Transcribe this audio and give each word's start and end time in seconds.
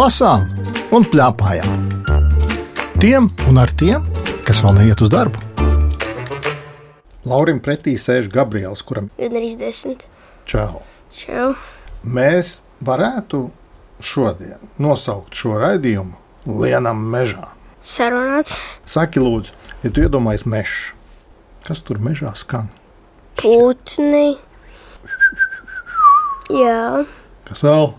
lasām 0.00 0.46
un 0.96 1.04
plēpājām. 1.04 1.72
Tiem 3.02 3.26
un 3.50 3.58
ar 3.60 3.72
tiem, 3.76 4.06
kas 4.46 4.62
vēl 4.64 4.78
neiet 4.78 5.00
uz 5.04 5.10
darbu. 5.12 5.40
Laurim 7.28 7.58
pretī 7.60 7.98
sēž 8.00 8.30
Gabriels, 8.32 8.80
kuram 8.86 9.10
ir 9.20 9.34
arī 9.36 9.50
desmit. 9.60 10.06
čau. 10.48 10.80
Čau. 11.12 11.52
Mēs 12.04 12.60
varētu 12.80 13.50
šodien 14.00 14.72
nosaukt 14.80 15.36
šo 15.36 15.58
raidījumu 15.60 16.16
Lienam 16.48 17.02
mežā. 17.12 17.50
Sarunāts. 17.84 18.56
Saki, 18.88 19.20
lūdzu, 19.20 19.52
ja 19.84 19.90
tu 19.92 20.00
iedomājies 20.00 20.46
mežu, 20.48 20.94
kas 21.66 21.84
tur 21.84 22.00
mežā 22.00 22.32
skan? 22.40 22.70
Putni. 23.36 24.38
Jā. 26.48 27.04
Kas 27.50 27.66
vēl? 27.66 27.92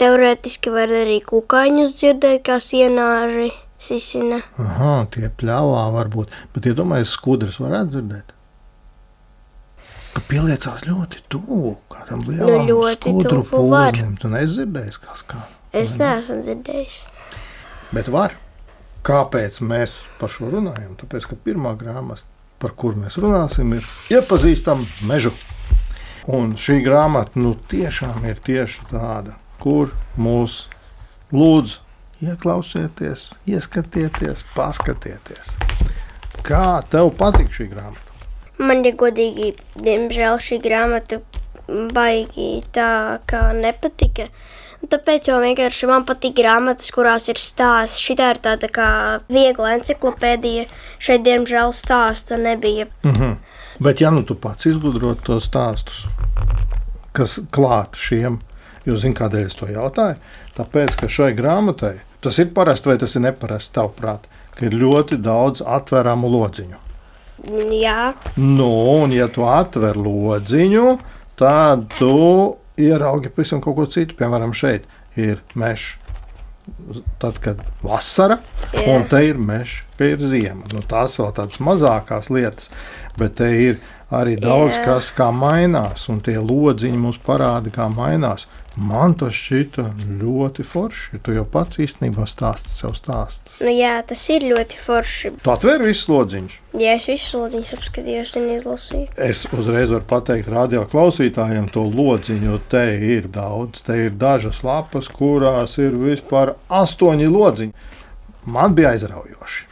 Teorētiski 0.00 0.72
var 0.74 0.90
arī 0.90 1.20
kukaiņus 1.22 1.94
dzirdēt, 2.00 2.42
kā 2.46 2.58
sienāri 2.62 3.52
sisina. 3.78 4.40
Aha, 4.60 5.04
tie 5.14 5.28
pļāvā 5.30 5.84
varbūt, 5.94 6.32
bet 6.54 6.70
iedomājies, 6.70 7.12
skudras 7.14 7.60
varētu 7.62 7.94
dzirdēt. 7.94 8.32
Ka 10.14 10.22
pieliecās 10.28 10.84
ļoti 10.86 11.24
tuvu 11.30 11.74
kādam 11.90 12.22
lielam 12.28 12.68
Nu, 12.68 12.78
skudru 12.94 13.42
pūlim. 13.48 14.14
Tu 14.22 14.30
neizdzirdēsi, 14.30 15.00
kas 15.02 15.24
kā. 15.26 15.42
Es 15.74 15.96
neesmu 15.98 16.40
dzirdējis. 16.46 16.98
Bet 17.94 18.10
var. 18.14 18.38
Kāpēc 19.04 19.58
mēs 19.60 19.98
par 20.16 20.30
šo 20.32 20.48
runājam? 20.54 20.94
Tāpēc, 20.96 21.26
ka 21.28 21.36
pirmā 21.36 21.74
grāmata, 21.76 22.24
par 22.62 22.72
kuru 22.78 23.02
mēs 23.02 23.18
runāsim, 23.20 23.74
ir 23.76 23.88
iepazīstama 24.14 24.86
mežu. 25.10 25.34
Un 26.32 26.54
šī 26.56 26.78
grāmata 26.86 27.36
nu, 27.36 27.52
tiešām 27.68 28.24
ir 28.30 28.38
tieši 28.46 28.86
tāda, 28.88 29.34
kur 29.62 29.92
mūs 30.16 30.64
lūdz 31.34 31.78
ieklausieties, 32.24 33.30
ieskatieties, 33.50 34.44
paskatieties. 34.54 35.54
Kā 36.44 36.82
tev 36.90 37.12
patīk 37.18 37.52
šī 37.54 37.70
grāmata? 37.72 38.18
Man 38.58 38.84
ir 38.86 38.94
godīgi, 38.98 39.54
diemžēl 39.80 40.38
šī 40.42 40.60
grāmata 40.62 41.20
baigi 41.66 42.62
tā 42.74 43.20
kā 43.28 43.48
nepatika. 43.56 44.28
Tāpēc 44.84 45.30
jau 45.30 45.38
vienkārši 45.40 45.88
man 45.88 46.04
patīk 46.04 46.36
grāmatas, 46.36 46.90
kurās 46.92 47.30
ir 47.32 47.40
stāsts. 47.40 48.02
Šī 48.04 48.18
ir 48.20 48.40
tāda 48.44 48.68
kā 48.68 48.88
viegla 49.32 49.78
encyklopēdija. 49.78 50.66
Šeit, 51.00 51.24
diemžēl, 51.24 51.72
stāsta 51.72 52.36
nebija. 52.40 52.90
Mhm. 53.02 53.38
Bet, 53.82 54.00
ja 54.00 54.10
nu 54.14 54.22
tu 54.22 54.36
pats 54.38 54.68
izgudrotu 54.70 55.24
tos 55.26 55.48
stāstus, 55.48 56.04
kas 57.16 57.40
klāt 57.50 57.96
šiem, 57.98 58.38
jo 58.86 58.96
zini, 59.00 59.16
kādēļ 59.18 59.46
es 59.48 59.58
to 59.58 59.68
jautāju? 59.70 60.16
Tāpēc, 60.56 60.96
ka 61.00 61.08
šai 61.10 61.32
grāmatai 61.36 61.96
tas 62.24 62.38
ir 62.40 62.52
parasti 62.56 62.88
vai 62.88 62.96
tas 63.00 63.14
ir 63.16 63.24
neparasti, 63.26 63.74
tavuprāt, 63.76 64.24
ka 64.56 64.64
ir 64.68 64.76
ļoti 64.80 65.18
daudz 65.20 65.60
atveramu 65.64 66.30
lodziņu. 66.32 66.80
Jā, 67.76 68.14
Nu, 68.40 68.68
un 69.02 69.12
ja 69.12 69.26
tu 69.28 69.44
atver 69.44 69.98
lodziņu, 70.00 70.86
tad 71.36 71.90
tu 71.98 72.14
ieraugi 72.80 73.28
pavisam 73.34 73.60
kaut 73.60 73.76
ko 73.76 73.84
citu. 73.90 74.16
Piemēram, 74.16 74.54
šeit 74.56 74.86
ir 75.20 75.42
mežs. 75.58 75.98
Tad, 77.20 77.36
kad 77.44 77.58
vasara, 77.84 78.38
Jā. 78.72 78.86
un 78.94 79.04
te 79.10 79.18
ir 79.26 79.36
mežs, 79.36 79.82
ka 79.98 80.06
ir 80.08 80.22
ziema. 80.24 80.64
Nu, 80.72 80.80
tās 80.88 81.18
vēl 81.20 81.34
tādas 81.36 81.60
mazākās 81.60 82.30
lietas, 82.32 82.70
bet 83.20 83.36
te 83.42 83.50
ir 83.66 83.82
arī 84.14 84.36
daudz 84.40 84.76
Jā. 84.78 84.84
kas, 84.84 85.12
kā 85.16 85.30
mainās, 85.34 86.08
un 86.12 86.20
tie 86.24 86.36
lodziņi 86.40 86.98
mums 87.00 87.18
parāda, 87.24 87.72
kā 87.74 87.88
mainās. 87.92 88.46
Man 88.74 89.12
tas 89.14 89.36
šķita 89.38 89.84
ļoti 90.18 90.64
forši. 90.66 91.20
Tu 91.22 91.36
jau 91.36 91.44
pats 91.46 91.78
īstenībā 91.78 92.24
stāsti 92.26 92.72
sev 92.74 92.96
stāstus. 92.98 93.60
nu 93.62 93.70
jā, 93.70 93.92
tas 94.02 94.22
ir 94.34 94.42
ļoti 94.50 94.80
forši. 94.82 95.30
Tu 95.44 95.52
atver 95.52 95.84
visus 95.86 96.08
lodziņus. 96.10 96.56
Ja 96.82 96.96
es 96.98 97.06
visu 97.06 97.38
lodziņus 97.38 97.70
apskatījos 97.76 98.32
un 98.40 98.48
izlasīju, 98.56 99.06
Es 99.14 99.44
uzreiz 99.54 99.94
varu 99.94 100.08
pateikt 100.10 100.50
radio 100.50 100.82
klausītājiem 100.90 101.70
to 101.70 101.86
lodziņu, 101.86 102.50
jo 102.50 102.58
te 102.72 102.82
ir 102.98 103.28
daudz. 103.30 103.84
Te 103.86 104.00
ir 104.08 104.10
dažas 104.18 104.64
lapas, 104.66 105.06
kurās 105.06 105.78
ir 105.78 105.94
vispār 105.94 106.56
astoņi 106.66 107.30
lodziņi. 107.30 107.72
Man 108.50 108.74
bija 108.74 108.90
aizraujoši. 108.96 109.68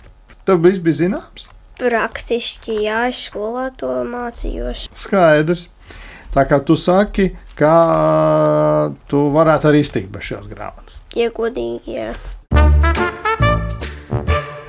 Tev 0.46 0.62
viss 0.62 0.78
bija 0.78 1.02
zināms? 1.02 1.48
Praktiski 1.82 2.78
jā, 2.86 3.06
es 3.10 3.26
skolā 3.28 3.70
to 3.78 3.90
mācījos. 4.06 4.86
Skaidrs. 4.98 5.66
Tā 6.32 6.46
kā 6.48 6.62
tu 6.64 6.78
saki, 6.80 7.26
ka 7.58 7.72
tu 9.10 9.26
varētu 9.34 9.68
arī 9.68 9.82
iztikt 9.84 10.08
bez 10.14 10.30
šīs 10.30 10.46
grāmatas. 10.48 11.00
Ja 11.18 11.28
godīgi, 11.34 11.98
jā. 11.98 12.12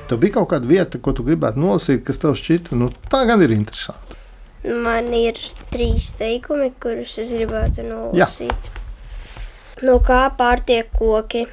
Tev 0.04 0.20
bija 0.20 0.34
kaut 0.34 0.50
kāda 0.50 0.68
vieta, 0.68 1.00
ko 1.00 1.14
tu 1.16 1.24
gribētu 1.24 1.62
nolasīt, 1.62 2.02
kas 2.04 2.20
tev 2.20 2.36
šķita, 2.36 2.76
nu 2.76 2.90
tā 3.08 3.22
gan 3.30 3.40
ir 3.46 3.54
interesanti. 3.54 4.18
Man 4.84 5.08
ir 5.16 5.40
trīs 5.72 6.10
teikumi, 6.18 6.70
kurus 6.80 7.16
es 7.20 7.32
gribētu 7.32 7.86
nolasīt. 7.88 8.68
No 9.84 9.96
kā 10.04 10.26
pārtiek 10.36 10.92
koki? 10.92 11.46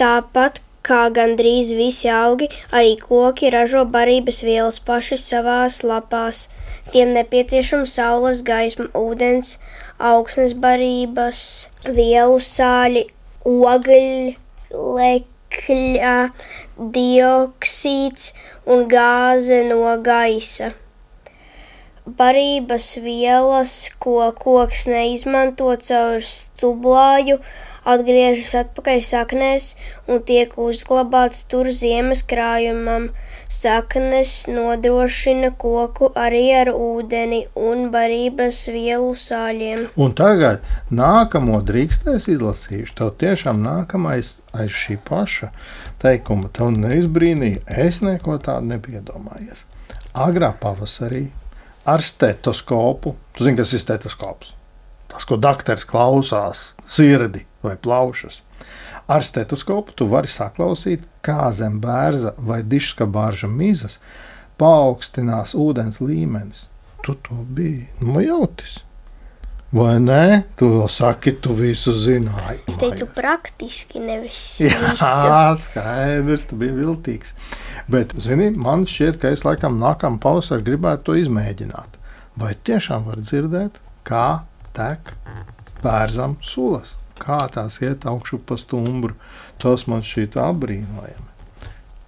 Tāpat 0.00 0.60
kā 0.90 1.02
gandrīz 1.16 1.70
visi 1.78 2.10
augi, 2.12 2.48
arī 2.74 2.92
koki 3.02 3.50
ražo 3.54 3.82
barības 3.96 4.38
vielas 4.46 4.78
paši 4.90 5.16
savās 5.22 5.76
lapās. 5.86 6.38
Tiem 6.90 7.08
nepieciešama 7.14 7.86
saules 7.86 8.38
gaisma, 8.50 8.86
ūdens, 8.98 9.48
augsnes 10.10 10.52
barības, 10.66 11.40
vielu 11.86 12.38
sāļi, 12.50 13.02
ogļlekļa, 13.54 14.36
dioksīds 16.98 18.22
un 18.66 18.78
gāze 18.90 19.58
no 19.70 19.96
gaisa 20.10 20.68
barības 22.18 22.96
vielas, 23.04 23.72
ko 24.02 24.30
koks 24.36 24.86
neizmanto 24.90 25.70
caur 25.86 26.24
stublāju, 26.24 27.38
atgriežas 27.84 28.52
atpakaļ 28.64 29.02
saknēs 29.06 29.74
un 30.10 30.22
tiek 30.26 30.56
uzglabāts 30.60 31.44
tur 31.50 31.70
ziemas 31.74 32.22
krājumam. 32.26 33.10
Saknes 33.50 34.44
nodrošina 34.46 35.48
koku 35.58 36.12
arī 36.14 36.44
ar 36.54 36.68
ūdeni 36.70 37.40
un 37.58 37.88
barības 37.90 38.60
vielu 38.70 39.10
sāļiem. 39.18 39.88
Un 39.98 40.14
tagad 40.14 40.62
nākamo 40.94 41.58
drīkstēs 41.66 42.28
izlasīšu. 42.30 42.94
Tev 43.00 43.10
tiešām 43.18 43.58
nākamais 43.64 44.36
aiz 44.54 44.70
šī 44.84 45.00
paša 45.02 45.50
teikuma. 45.98 46.52
Tev 46.54 46.70
neizbrīnīja. 46.78 47.64
Es 47.88 47.98
neko 48.06 48.38
tādu 48.38 48.70
nebiju 48.70 49.02
iedomājies. 49.02 49.66
Agrā 50.14 50.54
pavasarī 50.54 51.26
ar 51.90 52.06
stetoskopu. 52.06 53.16
Tu 53.34 53.50
zini, 53.50 53.58
kas 53.58 53.74
ir 53.74 53.82
stetoskops? 53.82 54.54
Tas, 55.10 55.26
ko 55.26 55.34
doktors 55.42 55.82
klausās, 55.90 56.68
sirdi 56.86 57.48
vai 57.62 57.76
plaušas. 57.76 58.40
Ar 59.10 59.24
stetoskopu 59.26 59.94
tu 59.96 60.06
vari 60.10 60.30
saklausīt, 60.30 61.06
kā 61.26 61.50
zem 61.54 61.80
bērza 61.82 62.34
vai 62.38 62.60
diškabāža 62.62 63.50
mizas 63.50 63.98
paaugstinās 64.60 65.56
ūdens 65.58 66.00
līmenis. 66.04 66.66
Tu 67.04 67.16
to 67.24 67.42
biji 67.48 67.88
nojautis. 68.04 68.80
Vai 69.70 70.00
nē, 70.02 70.42
tu 70.58 70.66
vēl 70.66 70.88
saki, 70.90 71.36
tu 71.38 71.54
visu 71.54 71.92
zināji. 71.94 72.58
Es 72.66 72.74
teicu, 72.80 73.06
praktiski 73.14 74.00
nevis 74.02 74.40
Jā, 74.64 74.74
visu. 74.82 75.62
skaidrs, 75.62 76.48
tu 76.50 76.58
biji 76.58 76.74
viltīgs. 76.74 77.36
Bet, 77.90 78.16
zini, 78.18 78.48
man 78.50 78.82
šķiet, 78.90 79.20
ka 79.22 79.30
es 79.30 79.46
laikam 79.46 79.78
nākamā 79.78 80.18
pavasarī 80.22 80.66
gribētu 80.72 81.06
to 81.06 81.16
izmēģināt. 81.22 81.96
Vai 82.42 82.56
tiešām 82.66 83.06
var 83.06 83.22
dzirdēt, 83.22 83.78
kā 84.06 84.42
tek 84.74 85.14
bērzam 85.84 86.34
sulas, 86.42 86.96
kā 87.30 87.40
tās 87.54 87.78
iet 87.84 88.06
augšu 88.10 88.40
pa 88.46 88.58
stumbru. 88.58 89.14
Tas 89.60 89.86
man 89.90 90.02
šķiet 90.06 90.38
apbrīnojami. 90.40 91.28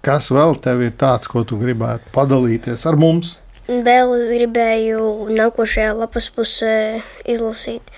Kas 0.03 0.27
vēl 0.35 0.57
tev 0.59 0.81
ir 0.83 0.95
tāds, 0.99 1.29
ko 1.31 1.45
tu 1.47 1.55
gribētu 1.61 2.11
padalīties 2.15 2.83
ar 2.89 2.97
mums? 2.99 3.37
Vēl 3.67 4.09
es 4.17 4.27
gribēju 4.27 5.29
nākošajā 5.31 5.93
lapas 5.95 6.27
pusē 6.35 6.73
izlasīt. 7.23 7.93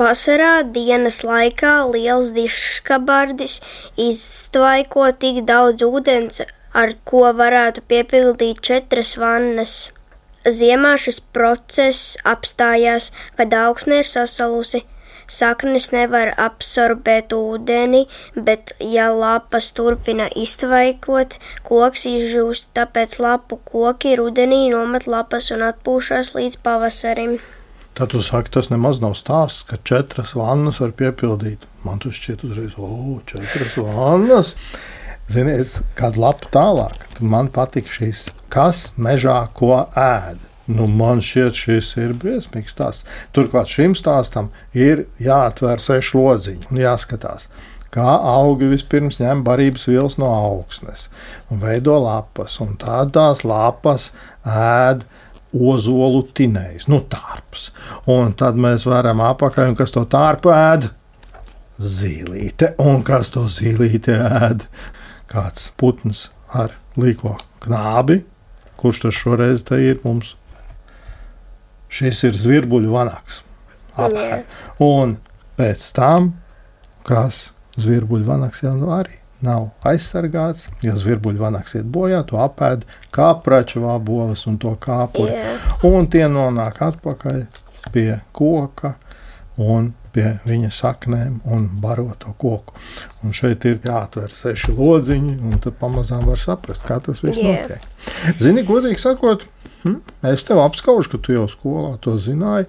Vasarā 0.00 0.62
dienas 0.72 1.20
laikā 1.24 1.74
liels 1.90 2.32
diškabardis 2.36 3.58
iztvaiko 4.00 5.10
tik 5.12 5.42
daudz 5.48 5.84
ūdens, 5.84 6.40
ar 6.72 6.96
ko 7.04 7.26
varētu 7.36 7.84
piepildīt 7.92 8.64
četras 8.64 9.14
vannas. 9.20 9.76
Ziemā 10.48 10.96
šis 10.96 11.20
process 11.36 12.16
apstājās, 12.24 13.12
kad 13.36 13.52
augsne 13.52 14.00
ir 14.00 14.08
sasalusi. 14.08 14.86
Saknes 15.26 15.90
nevar 15.90 16.32
absorbēt 16.38 17.34
ūdeni, 17.34 18.04
bet, 18.36 18.76
ja 18.80 19.08
lapas 19.10 19.72
turpina 19.76 20.28
iztvaikot, 20.30 21.38
koks 21.66 22.06
izžūst, 22.10 22.70
tāpēc 22.78 23.18
lapu 23.22 23.58
koki 23.66 24.14
rudenī 24.20 24.66
nomet 24.70 25.08
lapas 25.10 25.50
un 25.54 25.66
atpūšas 25.66 26.34
līdz 26.38 26.60
pavasarim. 26.62 27.38
Tad 27.96 28.12
tu 28.12 28.20
saki, 28.22 28.52
tas 28.52 28.68
nemaz 28.68 29.00
nav 29.00 29.14
stāsts, 29.16 29.64
ka 29.66 29.78
četras 29.80 30.34
vannas 30.36 30.82
var 30.82 30.92
piepildīt. 30.94 31.62
Man 31.82 31.98
tas 32.02 32.18
šķiet 32.18 32.44
uzreiz, 32.44 32.74
o, 32.76 33.16
četras 33.26 33.78
vannas. 33.80 34.52
Zini, 35.32 35.56
es 35.58 35.80
kādu 35.98 36.20
lapu 36.22 36.50
tālāk, 36.54 37.06
tad 37.16 37.24
man 37.24 37.48
patīk 37.50 37.88
šis, 37.90 38.26
kas 38.52 38.90
mežā 39.00 39.40
ko 39.58 39.72
ēd. 39.98 40.45
Nu, 40.66 40.88
man 40.90 41.20
šķiet, 41.22 41.54
šis 41.54 41.92
ir 42.02 42.14
briesmīgs 42.18 42.74
stāsts. 42.74 43.06
Turklāt 43.34 43.70
šim 43.70 43.94
stāstam 43.94 44.50
ir 44.74 45.04
jāatver 45.22 45.82
seši 45.82 46.16
lodziņi 46.18 46.70
un 46.72 46.80
jāskatās, 46.82 47.46
kā 47.94 48.16
augi 48.32 48.72
vispirms 48.72 49.20
ņem 49.22 49.44
barības 49.46 49.86
vielas 49.86 50.16
no 50.18 50.32
augsnes 50.34 51.06
un 51.50 51.62
veido 51.62 51.94
lapas, 52.02 52.58
un 52.64 52.74
tādās 52.82 53.44
lapas 53.46 54.10
ēd 54.42 55.06
ozolu 55.54 56.24
tinējs, 56.36 56.88
nu 56.90 56.98
tārps. 57.14 57.70
Un 58.10 58.34
tad 58.38 58.58
mēs 58.60 58.88
varam 58.90 59.22
apakaļ, 59.24 59.70
un 59.70 59.78
kas 59.78 59.94
to 59.94 60.02
tārpu 60.10 60.50
ēd? 60.52 60.88
Zīlīte, 61.78 62.72
un 62.82 63.04
kas 63.06 63.30
to 63.34 63.46
zīlīte 63.52 64.18
ēd? 64.18 64.66
Kāds 65.30 65.70
putns 65.78 66.26
ar 66.56 66.74
līko 66.98 67.36
knābi, 67.62 68.24
kurš 68.80 69.04
tas 69.06 69.22
šoreiz 69.22 69.64
te 69.68 69.78
ir 69.84 70.02
mums? 70.02 70.34
Šis 71.92 72.24
ir 72.28 72.38
zvirbuļu 72.38 72.90
vanaks. 72.92 73.42
Apēd. 73.96 74.48
Un 74.84 75.16
pēc 75.56 75.84
tam, 75.96 76.34
kas 77.06 77.50
zvirbuļu 77.80 78.26
vanaks 78.28 78.64
jau 78.64 78.74
nu 78.76 78.90
arī 78.96 79.14
nav 79.44 79.70
aizsargāts. 79.86 80.66
Ja 80.84 80.96
zvirbuļu 80.98 81.40
vanaks 81.40 81.76
iet 81.78 81.88
bojā, 81.92 82.22
to 82.28 82.40
apēd 82.42 82.86
kā 83.14 83.32
praču 83.44 83.84
vāboles 83.84 84.46
un 84.50 84.58
to 84.62 84.74
kāpuri. 84.80 85.36
Jā. 85.36 85.56
Un 85.88 86.08
tie 86.12 86.26
nonāk 86.32 86.80
atpakaļ 86.86 87.44
pie 87.94 88.10
koka 88.36 88.96
un 89.62 89.92
pie 90.16 90.30
viņa 90.48 90.70
saknēm 90.72 91.40
un 91.52 91.66
baro 91.80 92.08
to 92.20 92.32
koku. 92.40 92.76
Un 93.24 93.34
šeit 93.36 93.64
ir 93.68 93.78
jāatver 93.84 94.32
seši 94.32 94.72
lodziņi, 94.76 95.36
un 95.44 95.60
tad 95.64 95.76
pamazām 95.80 96.24
var 96.28 96.40
saprast, 96.40 96.84
kā 96.88 96.98
tas 97.04 97.20
viss 97.24 97.40
Jā. 97.40 97.52
notiek. 97.52 97.84
Zini, 98.40 98.64
godīgi 98.66 99.02
sakot, 99.02 99.44
hm, 99.82 99.98
es 100.32 100.44
tev 100.48 100.60
apskaužu, 100.64 101.10
ka 101.16 101.18
tu 101.26 101.32
jau 101.36 101.46
skolā 101.50 101.96
to 102.00 102.16
zināji. 102.22 102.66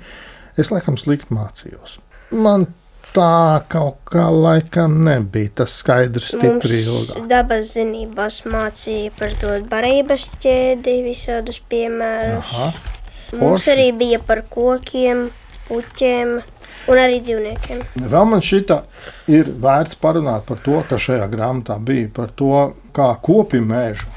Es 0.58 0.72
laikam 0.74 0.98
slikti 0.98 1.34
mācījos. 1.38 2.00
Man 2.34 2.66
tā 3.14 3.62
kaut 3.72 4.00
kā 4.10 4.26
laikam 4.34 4.98
nebija 5.06 5.52
tas 5.62 5.78
skaidrs, 5.80 6.32
stipri 6.34 6.50
Mums 6.84 7.12
ilgāk. 7.14 7.28
dabas 7.30 7.70
zinībās 7.78 8.42
mācīja 8.50 9.14
par 9.18 9.32
to 9.42 9.54
barības 9.72 10.28
ķēdi, 10.44 10.98
visādus 11.06 11.62
piemērus. 11.72 12.52
Aha, 12.54 12.72
Mums 13.38 13.64
forši. 13.64 13.72
arī 13.76 13.88
bija 13.98 14.20
par 14.20 14.42
kokiem, 14.50 15.30
puķiem 15.70 16.36
un 16.88 17.00
arī 17.02 17.18
dzīvniekiem. 17.24 17.82
Vēl 18.08 18.26
man 18.30 18.42
šita 18.42 18.82
ir 19.28 19.50
vērts 19.62 19.98
parunāt 20.00 20.46
par 20.48 20.62
to, 20.64 20.82
ka 20.90 20.96
šajā 21.02 21.26
grāmatā 21.32 21.78
bija 21.84 22.10
par 22.14 22.30
to, 22.40 22.52
kā 22.96 23.10
kopi 23.22 23.60
mežu. 23.60 24.08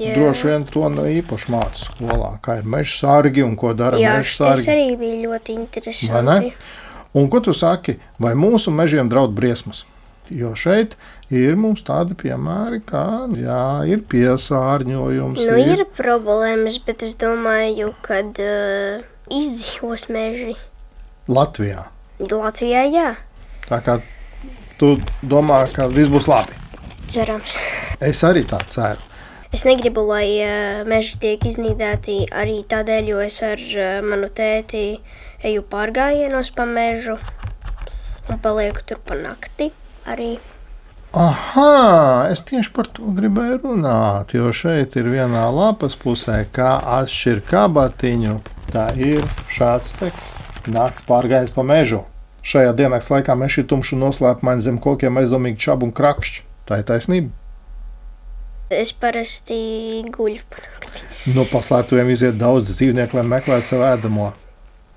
Jā. 0.00 0.14
Droši 0.16 0.46
vien 0.48 0.64
to 0.64 0.88
ne 0.88 1.02
īpaši 1.20 1.52
mācīja 1.52 1.90
skolā, 1.90 2.30
kā 2.44 2.58
ir 2.60 2.68
meža 2.72 2.94
sargi 3.02 3.42
un 3.44 3.54
ko 3.60 3.74
dara 3.76 3.98
Jā, 4.00 4.16
meža 4.18 4.38
tas 4.44 4.64
sargi. 4.64 4.72
arī 4.72 4.96
bija 5.00 5.18
ļoti 5.28 5.56
interesanti. 5.58 6.52
Un 7.14 7.28
ko 7.28 7.40
tu 7.44 7.52
saki, 7.52 7.98
vai 8.22 8.32
mūsu 8.38 8.72
mežiem 8.72 9.08
draud 9.10 9.34
briesmas? 9.36 9.84
Jo 10.30 10.52
šeit 10.54 10.92
ir 11.34 11.56
mums 11.58 11.82
tādi 11.82 12.14
piemēri, 12.14 12.78
kā 12.86 13.02
jā, 13.34 13.62
ir 13.90 14.04
piesārņojums. 14.08 15.40
Nu, 15.42 15.56
ir 15.58 15.82
problēmas, 15.98 16.78
bet 16.86 17.02
es 17.02 17.16
domāju, 17.18 17.90
ka 18.06 18.20
uh, 18.22 19.02
izdzīvos 19.26 20.06
meži. 20.14 20.54
Latvijā. 21.28 21.88
Latvijā, 22.20 22.84
jā, 22.94 23.10
Tā 23.70 23.78
kā 23.86 24.00
tu 24.80 24.96
domā, 25.22 25.60
ka 25.70 25.86
viss 25.86 26.10
būs 26.10 26.26
labi. 26.30 26.56
cerams. 27.10 27.54
Es 28.00 28.22
arī 28.26 28.42
tā 28.46 28.58
ceru. 28.70 28.98
Es 29.50 29.64
negribu, 29.66 30.04
lai 30.06 30.38
uh, 30.44 30.84
meži 30.86 31.16
tiek 31.18 31.42
iznīdēti 31.48 32.28
arī 32.30 32.60
tādēļ, 32.70 33.08
jo 33.10 33.22
es 33.24 33.40
ar 33.42 33.58
uh, 33.58 33.98
manu 34.06 34.28
tēti 34.30 35.00
eju 35.42 35.64
pārgājienos 35.72 36.52
pa 36.54 36.68
mežu 36.70 37.16
un 38.30 38.38
palieku 38.38 38.84
tur 38.86 39.00
pa 39.02 39.18
nakti 39.18 39.72
arī. 40.06 40.36
Aha, 41.18 42.28
es 42.30 42.44
tieši 42.46 42.70
par 42.76 42.86
to 42.94 43.10
gribēju 43.16 43.58
runāt. 43.64 44.36
Jo 44.38 44.52
šeit 44.54 44.94
ir 44.94 45.10
vienā 45.10 45.48
lapas 45.50 45.98
pusē, 45.98 46.44
kā 46.54 46.76
atšķirt 47.00 47.50
kabatiņu. 47.50 48.36
Tā 48.70 48.86
ir 48.94 49.26
šāds 49.50 49.98
teksts. 49.98 50.70
Nakts 50.70 51.02
pārgājis 51.08 51.50
pa 51.56 51.66
mežu. 51.66 52.04
Šajā 52.46 52.70
dienas 52.78 53.10
laikā 53.10 53.34
meža 53.34 53.64
ir 53.64 53.68
tumšs 53.72 53.96
un 53.96 54.04
noslēpumains 54.06 54.62
zem 54.68 54.78
kokiem 54.78 55.18
aizdomīgi 55.18 55.58
čabu 55.66 55.90
un 55.90 55.96
krakšķi. 55.96 56.46
Tā 56.70 56.78
ir 56.84 56.86
taisnība. 56.86 57.39
Es 58.70 58.92
parasti 58.94 59.56
guļu 60.14 60.44
pa 60.46 60.60
nakti. 60.62 61.06
No 61.34 61.42
paslēptuviem 61.50 62.12
iziet 62.14 62.36
daudz 62.38 62.70
dzīvnieku, 62.70 63.18
lai 63.18 63.24
meklētu 63.26 63.66
savu 63.72 63.82
ēdamo. 63.88 64.28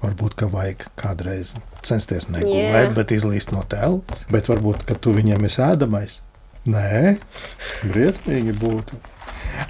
Varbūt, 0.03 0.35
ka 0.37 0.49
vajag 0.51 0.83
kādreiz 0.99 1.55
censties 1.81 2.27
negulēt, 2.29 2.75
Jā. 2.75 2.91
bet 2.93 3.13
izlīst 3.15 3.53
no 3.55 3.63
telpas. 3.71 4.27
Bet 4.29 4.51
varbūt, 4.51 4.83
ka 4.85 4.97
tu 4.99 5.15
viņiem 5.15 5.47
esi 5.47 5.63
ēdamais. 5.65 6.19
Nē, 6.69 7.17
briesmīgi 7.89 8.53
būtu. 8.61 8.99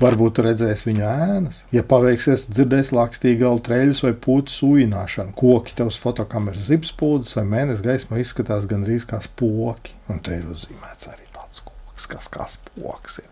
Varbūt 0.01 0.35
tu 0.35 0.45
redzēsi 0.45 0.89
viņa 0.89 1.11
ēnas. 1.27 1.61
Ja 1.75 1.83
paveiksies, 1.87 2.47
dzirdēsi 2.51 2.95
lakstīgalu 2.97 3.61
treļus 3.63 4.03
vai 4.03 4.13
pūtas 4.25 4.59
ujināšanu. 4.67 5.35
Koki 5.37 5.77
uz 5.85 5.99
fotokameras 6.01 6.67
zibspūdas 6.69 7.37
vai 7.39 7.45
mēnesis 7.55 7.85
gaismā 7.85 8.19
izskatās 8.19 8.67
gandrīz 8.69 9.07
kā 9.07 9.21
spoki. 9.23 9.95
Un 10.11 10.19
te 10.23 10.39
ir 10.39 10.49
uzzīmēts 10.51 11.11
arī 11.13 11.27
tāds 11.35 11.63
koks, 11.63 12.09
kas 12.15 12.31
kā 12.35 12.49
spoks 12.51 13.23
ir. 13.23 13.29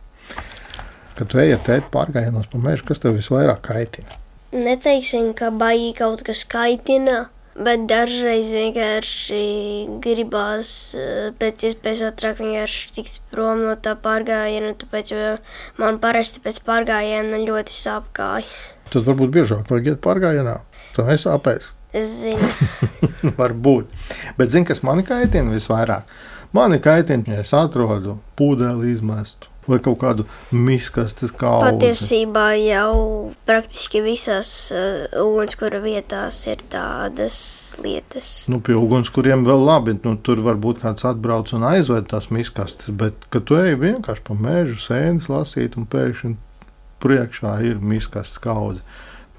Kad 1.22 1.30
tu 1.30 1.38
ej 1.38 1.52
ar 1.54 1.60
tēti 1.62 1.92
pārgājienos 1.94 2.48
pa 2.50 2.58
mežu, 2.58 2.82
kas 2.88 2.98
tev 2.98 3.12
visvairāk 3.14 3.60
kaitina? 3.68 4.16
Neteiksim, 4.58 5.28
ka 5.38 5.52
baigi 5.54 5.92
kaut 6.00 6.24
kas 6.26 6.40
kaitina, 6.50 7.28
bet 7.54 7.84
dažreiz 7.92 8.50
vienkārši 8.50 9.42
gribās 10.02 10.72
eh, 10.98 11.28
pēc 11.38 11.68
iespējas 11.70 12.02
ātrāk 12.08 12.42
vienkārši 12.42 12.90
tikt 12.96 13.20
prom 13.30 13.62
no 13.68 13.76
tā 13.78 13.94
pārgājiena. 14.02 14.72
Tāpēc 14.82 15.14
man 15.78 16.02
parasti 16.02 16.42
pēc 16.42 16.58
pārgājiena 16.66 17.44
ļoti 17.44 17.78
sāp 17.78 18.10
kājas. 18.18 18.58
Tad 18.90 19.06
varbūt 19.12 19.36
biežāk 19.38 19.70
vajag 19.70 19.92
iet 19.92 20.02
pārgājienā. 20.02 20.58
Tu 20.98 21.06
nesāpēs. 21.06 21.76
Es 22.02 22.18
zinu, 22.24 22.50
Varbūt. 23.44 23.94
Bet 24.42 24.58
zini, 24.58 24.66
kas 24.74 24.82
man 24.82 25.06
kaitina 25.06 25.54
visvairāk? 25.54 26.10
Mani 26.58 26.82
kaitina, 26.82 27.38
ja 27.38 27.46
es 27.46 27.54
atrodu 27.54 28.18
pūdeli 28.42 28.96
izmestu 28.96 29.51
vai 29.68 29.78
kaut 29.84 30.00
kādu 30.02 30.26
miskastes 30.52 31.34
kaudu. 31.38 31.68
patiesībā 31.68 32.46
jau 32.58 33.32
praktiski 33.46 34.02
visās 34.04 34.72
uh, 34.74 35.06
ugunskura 35.22 35.82
vietās 35.84 36.42
ir 36.50 36.64
tādas 36.72 37.38
lietas. 37.82 38.32
Nu, 38.52 38.62
pie 38.64 38.76
ugunskuriem 38.78 39.46
vēl 39.48 39.66
labi. 39.68 39.98
Nu, 40.06 40.16
tur 40.18 40.42
varbūt 40.46 40.82
kāds 40.86 41.06
atbrauc 41.08 41.54
un 41.58 41.68
aizved 41.70 42.10
tās 42.12 42.32
miskastes, 42.34 42.90
bet 42.90 43.30
kad 43.34 43.46
tu 43.50 43.60
ej 43.60 43.78
vienkārši 43.82 44.26
pa 44.28 44.38
mežu, 44.38 44.80
sēnes 44.82 45.30
lasīt 45.32 45.78
un 45.78 45.88
pēkšņi 45.92 46.36
priekšā 47.02 47.56
ir 47.70 47.82
miskastes 47.82 48.42
kaudze. 48.42 48.84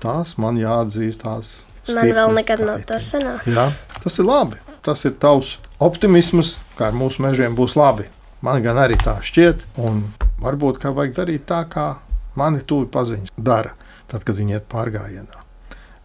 Tas 0.02 0.34
man 0.38 0.58
jāatzīst 0.58 1.22
tās. 1.22 1.52
Man 1.90 2.10
vēl 2.14 2.34
nekad 2.34 2.62
nav 2.62 2.82
tas 2.86 3.06
sanācis. 3.10 3.54
Jā, 3.58 3.98
tas 4.02 4.18
ir 4.18 4.26
labi. 4.26 4.58
Tas 4.82 5.04
ir 5.06 5.14
tavs 5.22 5.56
optimisms, 5.82 6.56
kā 6.78 6.90
ar 6.90 6.96
mūsu 6.98 7.22
mežiem 7.22 7.54
būs 7.58 7.76
labi. 7.78 8.08
Man 8.42 8.58
gan 8.64 8.80
arī 8.82 8.96
tā 8.98 9.20
šķiet, 9.22 9.60
un 9.86 10.00
varbūt 10.42 10.80
kā 10.82 10.90
vajag 10.90 11.12
darīt 11.20 11.44
tā, 11.46 11.60
kā 11.70 11.86
mani 12.34 12.64
tuvi 12.66 12.88
paziņas 12.90 13.30
dara, 13.38 13.76
tad, 14.10 14.24
kad 14.26 14.34
viņi 14.34 14.56
iet 14.56 14.64
pārgājienā. 14.72 15.42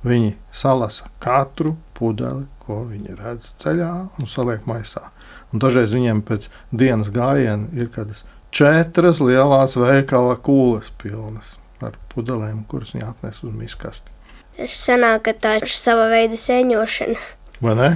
Viņi 0.05 0.35
salasa 0.53 1.09
katru 1.23 1.73
pudeli, 1.97 2.45
ko 2.61 2.83
viņi 2.85 3.15
redz 3.17 3.49
ceļā, 3.63 3.91
un 4.21 4.29
saliek 4.29 4.67
maisā. 4.69 5.07
Un 5.49 5.63
dažreiz 5.63 5.95
viņiem 5.95 6.21
pēc 6.27 6.45
dienas 6.69 7.09
gājiena 7.15 7.71
ir 7.73 7.89
kādas 7.95 8.21
četras 8.53 9.17
lielas 9.23 9.73
veikala 9.79 10.37
kūles 10.37 10.91
pilnas 11.01 11.55
ar 11.81 11.97
pudelēm, 12.13 12.67
kuras 12.69 12.93
viņi 12.93 13.07
atnes 13.07 13.41
uz 13.41 13.55
miskasti. 13.55 14.13
Es 14.61 14.77
sanāk, 14.77 15.25
ka 15.25 15.33
tā 15.41 15.57
ir 15.57 15.73
sava 15.73 16.05
veida 16.13 16.37
sēņošana. 16.37 17.17
Vai 17.65 17.73
ne? 17.81 17.89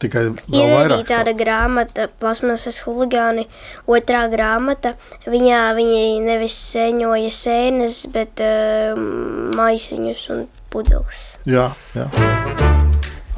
Tikai 0.00 0.22
Ir 0.56 0.70
arī 0.78 1.02
tāda 1.04 1.34
grāmata, 1.36 2.06
plasmasas 2.22 2.80
huligāni, 2.86 3.44
otrā 3.84 4.24
grāmata. 4.32 4.94
Viņā 5.28 5.60
viņi 5.76 6.22
nevis 6.24 6.56
sēņoja 6.70 7.34
sēnes, 7.36 8.00
bet 8.14 8.40
uh, 8.44 8.96
maisiņus 9.58 10.24
un 10.32 10.46
pudeles. 10.72 11.24
Jā, 11.48 11.68
jā. 11.96 12.08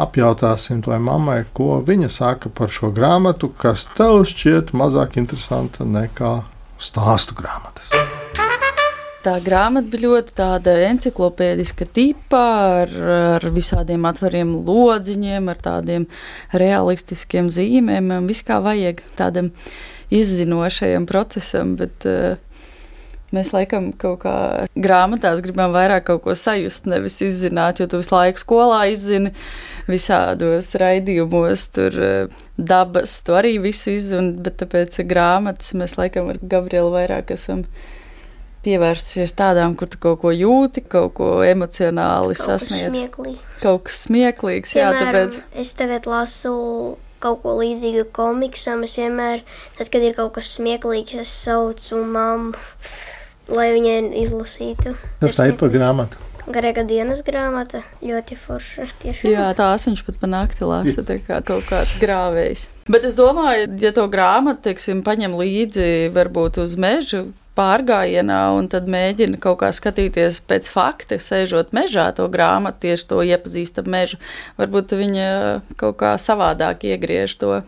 Apjautāsim 0.03 0.81
vai 0.87 1.01
mammai, 1.03 1.43
ko 1.55 1.83
viņa 1.85 2.09
saka 2.11 2.51
par 2.51 2.73
šo 2.73 2.93
grāmatu, 2.95 3.51
kas 3.59 3.89
tev 3.99 4.23
šķiet 4.31 4.73
mazāk 4.77 5.19
interesanta 5.21 5.87
nekā 5.87 6.39
stāstu 6.83 7.37
grāmatas. 7.39 8.12
Tā 9.23 9.37
grāmata 9.39 9.87
bija 9.87 10.09
ļoti 10.09 10.33
tāda 10.35 10.73
enciklopēdiska 10.89 11.87
tipa, 11.95 12.43
ar, 12.83 12.95
ar 13.37 13.45
visādiem 13.55 14.03
atvariem 14.09 14.57
lodziņiem, 14.67 15.47
ar 15.47 15.61
tādiem 15.63 16.09
realistiskiem 16.59 17.51
zīmēm. 17.55 18.11
Viss 18.27 18.43
kā 18.49 18.59
vajag 18.65 19.05
tādam 19.15 19.53
izzinošajam 20.11 21.07
procesam, 21.07 21.77
bet 21.79 22.09
uh, 22.11 22.35
mēs 23.31 23.55
laikam 23.55 23.93
kaut 23.95 24.25
kā 24.25 24.35
grāmatās 24.75 25.39
gribam 25.45 25.71
vairāk 25.77 26.09
kaut 26.11 26.25
ko 26.27 26.35
sajust, 26.35 26.91
nevis 26.91 27.21
izzināt, 27.23 27.79
jo 27.79 27.87
tu 27.87 28.03
visu 28.03 28.17
laiku 28.17 28.43
skolā 28.43 28.83
izzini 28.91 29.31
visādos 29.87 30.75
raidījumos, 30.83 31.71
tur 31.79 32.03
uh, 32.03 32.45
dabas, 32.59 33.21
tu 33.23 33.39
arī 33.39 33.61
visu 33.63 33.95
izzini, 33.95 34.35
bet 34.43 34.59
tāpēc 34.67 34.99
grāmatas 35.07 35.77
mēs 35.79 35.95
laikam 36.01 36.35
ar 36.35 36.43
Gabrielu 36.43 36.91
vairāk 36.99 37.37
esam 37.39 37.69
pievērsies 38.65 39.35
tādām, 39.39 39.77
kur 39.79 39.91
tu 39.91 40.01
kaut 40.03 40.21
ko 40.23 40.33
jūti, 40.35 40.85
kaut 40.87 41.15
ko 41.19 41.31
emocionāli 41.47 42.37
kaut 42.39 42.47
sasniedz. 42.47 42.93
Smieklīgi. 42.93 43.41
Kaut 43.63 43.87
kas 43.89 44.05
smieklīgs, 44.07 44.75
Piemēram, 44.77 44.99
jā, 44.99 45.07
tāpēc. 45.09 45.41
Es 45.65 45.75
tagad 45.79 46.09
lasu 46.11 46.55
kaut 47.23 47.43
ko 47.45 47.57
līdzīgu 47.61 48.09
komiksam. 48.15 48.83
Es 48.87 48.99
vienmēr, 49.01 49.45
tad, 49.79 49.93
kad 49.93 50.03
ir 50.03 50.17
kaut 50.19 50.35
kas 50.39 50.51
smieklīgs, 50.57 51.21
es 51.23 51.31
saucu 51.45 52.03
mammu, 52.03 52.59
lai 53.53 53.71
viņai 53.77 53.97
izlasītu. 54.25 54.97
Tas 55.23 55.39
tā 55.39 55.51
ir 55.53 55.59
par 55.61 55.73
grāmatu. 55.75 56.29
Garīga 56.53 56.83
dienas 56.83 57.21
grāmata 57.23 57.85
ļoti 58.03 58.35
forša. 58.35 58.89
Tiešām. 59.05 59.31
Jā, 59.31 59.45
tās 59.55 59.87
viņš 59.87 60.01
pat 60.09 60.17
panākti 60.25 60.67
lasa, 60.67 61.05
tā 61.07 61.21
kā 61.23 61.39
kaut 61.47 61.69
kāds 61.69 61.95
grāvējs. 62.03 62.65
Bet 62.91 63.07
es 63.07 63.15
domāju, 63.15 63.69
ja 63.79 63.93
to 63.95 64.09
grāmatu, 64.11 64.65
teiksim, 64.67 65.05
paņem 65.07 65.37
līdzi 65.39 65.87
varbūt 66.17 66.59
uz 66.65 66.75
mežu, 66.75 67.29
pārgājienā 67.59 68.41
un 68.57 68.69
tad 68.73 68.89
mēģina 68.91 69.41
kaut 69.43 69.61
kā 69.63 69.71
skatīties 69.75 70.41
pēc 70.49 70.71
fakta, 70.73 71.19
sēžot 71.21 71.75
mežā 71.77 72.09
to 72.17 72.29
grāmatu, 72.33 72.87
tieši 72.87 73.09
to 73.11 73.21
iepazīstam 73.27 73.91
mežu. 73.93 74.21
Varbūt 74.61 74.97
viņa 74.97 75.29
kaut 75.81 76.01
kā 76.03 76.15
savādāk 76.21 76.89
iegriež 76.89 77.37
to. 77.41 77.61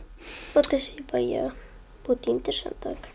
Patiesībā, 0.57 1.21
jā, 1.21 1.51
būtu 2.07 2.33
interesantāk. 2.37 3.13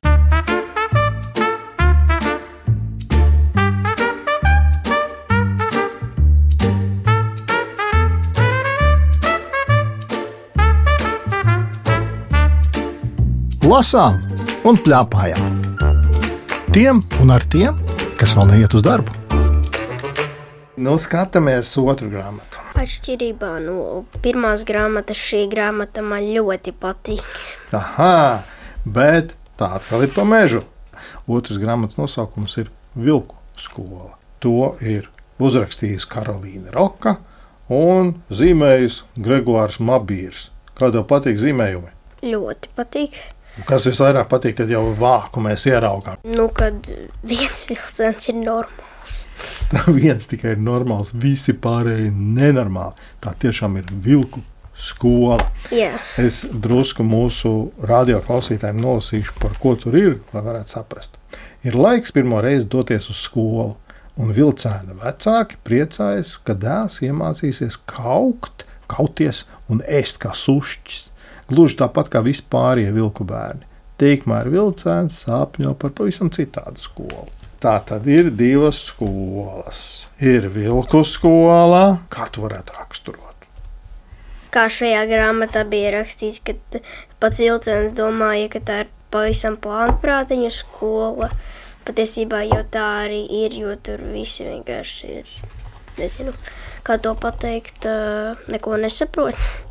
Lasām 13.70 14.16
un 14.66 14.80
plēpājām. 14.82 15.69
Tiem 16.70 17.00
un 17.18 17.32
ar 17.34 17.42
tiem, 17.50 17.78
kas 18.20 18.36
vēl 18.38 18.52
neiet 18.52 18.74
uz 18.78 18.84
darbu. 18.86 19.10
Nu, 20.78 20.92
skatāmies 21.02 21.72
otru 21.82 22.12
grāmatu. 22.12 22.62
Atšķirībā 22.78 23.56
no 23.64 24.04
pirmās 24.22 24.62
grāmatas, 24.70 25.18
šī 25.18 25.48
grāmata 25.50 26.04
man 26.06 26.28
ļoti 26.30 26.76
patīk. 26.78 27.26
Aha, 27.74 28.44
bet 28.86 29.34
tā 29.58 29.72
atkal 29.80 30.06
ir 30.06 30.14
pa 30.14 30.28
mežu. 30.30 30.62
Otrs 31.26 31.58
grāmatas 31.58 31.98
nosaukums 31.98 32.54
ir 32.62 32.70
Vilku 32.94 33.42
skola. 33.58 34.14
To 34.46 34.76
ir 34.86 35.10
uzrakstījis 35.42 36.06
Karolīna 36.06 36.70
Roka 36.78 37.16
un 37.66 38.14
zīmējis 38.30 39.02
Gregors 39.18 39.82
Mabīrs. 39.82 40.52
Kā 40.78 40.94
tev 40.94 41.10
patīk 41.10 41.42
zīmējumi? 41.42 41.90
Ļoti 42.30 42.78
patīk. 42.78 43.18
Kas 43.68 43.88
visvairāk 43.90 44.30
patīk, 44.32 44.60
kad 44.60 44.72
jau 44.72 44.84
vāku 45.00 45.44
mēs 45.44 45.66
ieraugām? 45.70 46.22
Nu, 46.40 46.48
kad 46.56 46.88
viens 47.28 47.66
vilciens 47.68 48.30
ir 48.32 48.38
normāls. 48.40 49.18
Tā 49.72 49.84
viens 50.02 50.30
tikai 50.30 50.54
ir 50.56 50.64
normāls, 50.64 51.12
visi 51.14 51.56
pārējie 51.58 52.14
nenormāli. 52.14 53.10
Tā 53.24 53.34
tiešām 53.44 53.80
ir 53.82 53.92
vilku 54.06 54.44
skola. 54.80 55.40
Jā. 55.76 55.92
Es 56.22 56.44
drusku 56.48 57.04
mūsu 57.04 57.72
radioklausītājiem 57.90 58.80
nolasīšu, 58.80 59.36
par 59.42 59.58
ko 59.60 59.76
tur 59.80 59.98
ir, 60.00 60.18
lai 60.34 60.44
varētu 60.46 60.78
saprast. 60.78 61.20
Ir 61.68 61.76
laiks 61.76 62.14
pirmo 62.16 62.40
reizi 62.44 62.70
doties 62.72 63.10
uz 63.12 63.20
skolu, 63.26 63.74
un 64.20 64.32
vilcēna 64.36 64.96
vecāki 65.00 65.60
priecājas, 65.68 66.38
ka 66.44 66.56
dēls 66.60 67.00
iemācīsies 67.04 67.80
kaukt, 67.90 68.66
kauties 68.90 69.46
un 69.72 69.84
ēst 69.86 70.22
kā 70.24 70.34
sušķis. 70.36 71.09
Gluži 71.50 71.80
tāpat 71.82 72.12
kā 72.14 72.22
vispārējie 72.26 72.94
vilku 72.94 73.26
bērni. 73.28 73.66
Tikmēr 74.00 74.48
vilcēns 74.54 75.24
sapņo 75.26 75.74
par 75.80 75.92
pavisam 75.98 76.30
citādu 76.32 76.80
skolu. 76.80 77.28
Tā 77.60 77.74
tad 77.84 78.06
ir 78.08 78.30
divas 78.32 78.78
skolas. 78.88 79.82
Ir 80.24 80.48
vilku 80.54 81.02
skola, 81.04 82.06
kā 82.14 82.30
tu 82.32 82.46
varētu 82.46 82.78
raksturot. 82.78 83.48
Kā 84.54 84.70
šajā 84.72 85.02
grāmatā 85.10 85.66
bija 85.68 85.92
rakstīts, 85.98 86.40
ka 86.40 86.56
pats 87.20 87.42
vilciens 87.44 87.92
domāja, 87.98 88.48
ka 88.54 88.64
tā 88.64 88.78
ir 88.86 88.94
pavisam 89.12 89.60
plānprātiņa 89.60 90.54
skola. 90.56 91.28
Patiesībā 91.90 92.46
jau 92.48 92.64
tā 92.72 92.86
arī 93.04 93.26
ir, 93.44 93.60
jo 93.60 93.76
tur 93.84 94.02
visi 94.14 94.48
vienkārši 94.48 95.12
ir. 95.20 95.32
Nezinu, 96.00 96.32
kā 96.88 96.96
to 97.04 97.12
pateikt, 97.20 97.90
neko 98.54 98.80
nesaprot. 98.80 99.36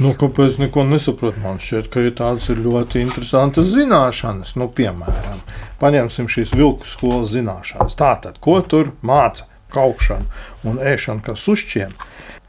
Nu, 0.00 0.14
kāpēc 0.16 0.56
neko 0.60 0.86
nesaprotu? 0.88 1.42
Man 1.44 1.60
šķiet, 1.60 1.90
ka 1.92 2.04
ir 2.06 2.14
tādas 2.18 2.48
ir 2.52 2.62
ļoti 2.64 3.02
interesantas 3.04 3.72
zināšanas. 3.74 4.54
Nu, 4.60 4.70
piemēram, 4.72 5.42
paņemsim 5.82 6.30
šīs 6.32 6.54
vilku 6.56 6.88
skolas 6.88 7.32
zināšanas. 7.34 7.98
Tātad, 8.00 8.40
ko 8.42 8.60
tur 8.64 8.94
māca? 9.06 9.46
Kaukšanu 9.70 10.26
un 10.66 10.80
ēšanu 10.82 11.22
kā 11.22 11.36
sušķiem, 11.38 11.92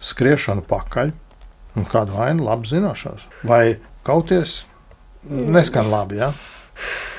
skriešanu 0.01 0.63
pakaļ 0.65 1.11
un 1.77 1.85
kādu 1.85 2.15
vainu 2.17 2.47
labu 2.47 2.65
zināšanas. 2.65 3.27
Vai 3.45 3.77
kauties 4.07 4.63
neskan 5.29 5.91
labi, 5.91 6.17
ja? 6.21 6.31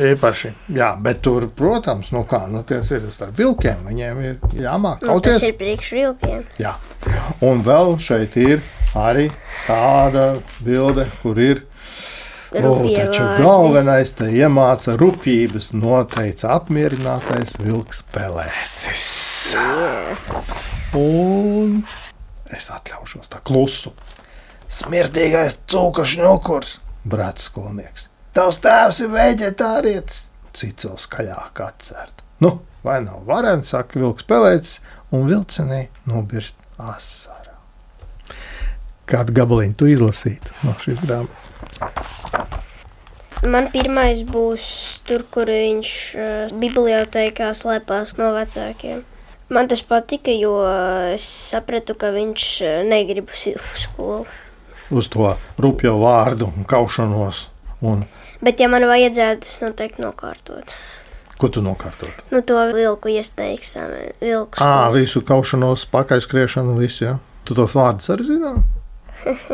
Īpaši, 0.03 0.51
jā, 0.75 0.89
bet 0.99 1.21
tur, 1.23 1.45
protams, 1.55 2.09
nu 2.15 2.25
kā, 2.27 2.41
nu, 2.51 2.65
tas 2.67 2.89
ir 2.91 3.05
starp 3.15 3.37
vilkiem. 3.39 3.85
Viņiem 3.87 4.23
ir 4.25 4.63
jāmāk 4.65 5.05
Nu, 5.07 5.21
tas 5.23 5.43
ir 5.47 5.55
priekš 5.61 5.93
vilkiem. 5.95 6.43
Jā. 6.59 6.73
Un 7.43 7.63
vēl 7.67 7.97
šeit 8.03 8.37
ir 8.41 8.63
arī 8.99 9.29
tāda 9.67 10.35
bilde, 10.63 11.07
kur 11.23 11.39
ir. 11.41 11.65
O, 12.53 12.75
taču 12.85 13.25
galvenais 13.41 14.13
te 14.13 14.27
iemāca 14.29 14.93
rūpības, 15.01 15.71
noteica 15.73 16.51
apmierinātais 16.59 17.55
vilks 17.63 18.03
pelēcis. 18.13 19.07
Un 21.01 21.81
es 22.53 22.69
atļaušos 22.69 23.33
tā 23.33 23.41
klusu. 23.45 23.95
Smirdīgais 24.73 25.59
cūkašs 25.69 26.19
nokurs, 26.21 26.77
brācis 27.09 27.49
skolnieks. 27.49 28.09
Tavs 28.37 28.61
tēvs 28.65 29.03
ir 29.05 29.11
veģetārietis, 29.13 30.23
cits 30.57 30.89
vēl 30.89 31.01
skaļāk 31.01 31.65
atcert. 31.65 32.23
Nu, 32.45 32.59
vai 32.85 33.01
nav 33.05 33.25
varens, 33.29 33.73
saka 33.73 34.01
vilks 34.01 34.25
pelēcis, 34.29 34.81
un 35.13 35.29
vilcenī 35.29 35.87
nobirst 36.09 36.57
asara. 36.79 37.57
Kādu 39.09 39.35
gabaliņu 39.37 39.77
tu 39.77 39.89
izlasītu 39.93 40.55
no 40.63 40.75
šīs 40.81 41.03
grāmatas? 41.05 41.51
Man 43.43 43.67
pirmais 43.75 44.23
būs 44.23 44.67
tur, 45.09 45.25
kur 45.35 45.51
viņš 45.51 45.95
uh, 46.15 46.53
bibliotekā 46.63 47.51
slēpās 47.59 48.15
no 48.21 48.31
vecākiem. 48.37 49.03
Man 49.53 49.69
tas 49.69 49.83
patika, 49.85 50.33
jo 50.33 50.55
es 51.13 51.27
sapratu, 51.51 51.97
ka 51.99 52.13
viņš 52.15 52.47
ā, 52.65 52.73
negrib 52.89 53.29
uz 53.35 53.43
skolu. 53.83 54.25
Uz 54.95 55.11
to 55.13 55.35
rupjo 55.61 55.99
vārdu 56.01 56.49
un 56.49 56.65
kaušanos. 56.69 57.49
Un, 57.83 58.07
Bet, 58.43 58.59
ja 58.59 58.67
man 58.71 58.83
vajadzētu, 58.91 59.47
es 59.47 59.61
noteikti 59.63 60.03
nokārtotu. 60.03 60.75
Ko 61.43 61.51
tu 61.51 61.63
nokārtot? 61.65 62.23
Nu, 62.31 62.41
to 62.47 62.59
vilku 62.77 63.11
iesniegs, 63.11 63.75
vilku 64.23 64.59
Ā, 64.59 64.63
skolas. 64.63 64.97
visu 64.97 65.23
kaušanos, 65.27 65.87
pakaļskriešanu, 65.91 66.79
visu. 66.79 67.07
Ja? 67.09 67.19
Tu 67.45 67.59
tos 67.59 67.75
vārdus 67.75 68.11
arī 68.15 68.29
zinām? 68.31 68.63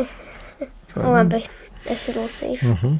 Labi, 1.15 1.45
es 1.89 2.09
izlasīšu. 2.11 2.73
Uh 2.73 2.83
-huh. 2.83 2.99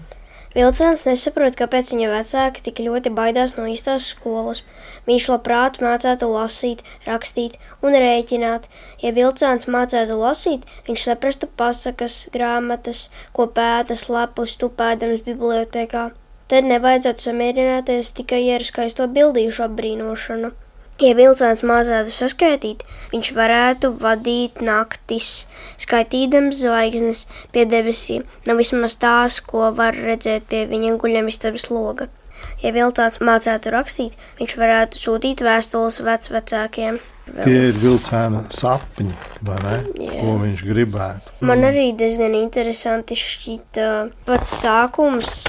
Vilciens 0.49 1.03
nesaprot, 1.05 1.53
kāpēc 1.53 1.91
viņa 1.93 2.07
vecāki 2.09 2.63
tik 2.65 2.79
ļoti 2.81 3.11
baidās 3.13 3.51
no 3.57 3.67
īstās 3.69 4.07
skolas. 4.15 4.63
Viņš 5.05 5.27
labprāt 5.29 5.77
mācītu 5.77 6.25
lasīt, 6.25 6.81
rakstīt 7.05 7.59
un 7.85 7.93
rēķināt. 7.93 8.65
Ja 9.03 9.11
vilciens 9.13 9.67
mācītu 9.69 10.17
lasīt, 10.17 10.65
viņš 10.87 11.03
saprastu 11.05 11.47
pasakas, 11.61 12.27
grāmatas, 12.33 13.09
ko 13.31 13.45
pēta 13.45 13.93
slepus 13.95 14.57
tupēdams 14.57 15.21
bibliotekā. 15.21 16.09
Tad 16.49 16.65
nevajadzētu 16.65 17.27
samierināties 17.27 18.15
tikai 18.17 18.41
ar 18.55 18.65
skaisto 18.65 19.05
bildīšu 19.13 19.67
apbrīnošanu. 19.67 20.49
Ja 20.99 21.13
vilciens 21.15 21.61
mācītu 21.63 22.11
saskaitīt, 22.11 22.81
viņš 23.13 23.29
varētu 23.37 23.93
vadīt 24.01 24.59
naktis, 24.65 25.45
skaitīdams 25.79 26.59
zvaigznes 26.59 27.21
pie 27.53 27.63
debesīm, 27.69 28.25
nav 28.49 28.59
vismaz 28.59 28.97
tās, 28.99 29.37
ko 29.39 29.69
var 29.77 29.95
redzēt 29.95 30.49
pie 30.51 30.65
viņa 30.67 30.97
guļamistabas 30.99 31.69
loga. 31.71 32.09
ja 32.63 32.71
vilcāns 32.75 33.19
mācētu 33.23 33.71
rakstīt, 33.73 34.17
viņš 34.39 34.57
varētu 34.59 34.99
sūtīt 34.99 35.43
vēstules 35.45 36.01
vecvecākiem. 36.03 36.99
Vēl. 37.29 37.43
Tie 37.45 37.57
ir 37.69 37.77
vilciena 37.77 38.41
sapņi. 38.55 39.13
Ko 39.45 40.35
viņš 40.41 40.63
gribētu. 40.65 41.35
Man 41.45 41.61
arī 41.67 41.91
diezgan 41.97 42.33
interesanti 42.33 43.17
šķita 43.19 43.89
pats 44.25 44.55
sākums, 44.63 45.43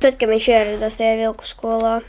tad, 0.00 0.18
kad 0.18 0.28
viņš 0.30 0.50
ieradās 0.50 0.98
tajā 1.00 1.16
vilku 1.22 1.46
skolā. 1.48 2.00